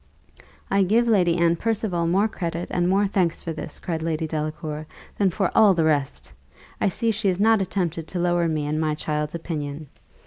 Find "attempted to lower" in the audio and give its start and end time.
7.61-8.47